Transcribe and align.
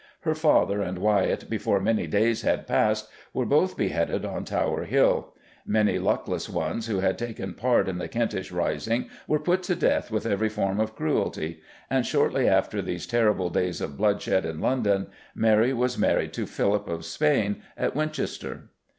Her 0.21 0.33
father 0.33 0.81
and 0.81 0.97
Wyatt, 0.97 1.47
before 1.47 1.79
many 1.79 2.07
days 2.07 2.41
had 2.41 2.65
passed, 2.65 3.07
were 3.35 3.45
both 3.45 3.77
beheaded 3.77 4.25
on 4.25 4.45
Tower 4.45 4.85
Hill; 4.85 5.31
many 5.63 5.99
luckless 5.99 6.49
ones 6.49 6.87
who 6.87 7.01
had 7.01 7.19
taken 7.19 7.53
part 7.53 7.87
in 7.87 7.99
the 7.99 8.07
Kentish 8.07 8.51
rising 8.51 9.11
were 9.27 9.37
put 9.37 9.61
to 9.61 9.75
death 9.75 10.09
with 10.09 10.25
every 10.25 10.49
form 10.49 10.79
of 10.79 10.95
cruelty; 10.95 11.61
and, 11.87 12.03
shortly 12.03 12.49
after 12.49 12.81
these 12.81 13.05
terrible 13.05 13.51
days 13.51 13.79
of 13.79 13.95
bloodshed 13.95 14.43
in 14.43 14.59
London, 14.59 15.05
Mary 15.35 15.71
was 15.71 15.99
married 15.99 16.33
to 16.33 16.47
Philip 16.47 16.87
of 16.87 17.05
Spain 17.05 17.61
at 17.77 17.95
Winchester. 17.95 18.69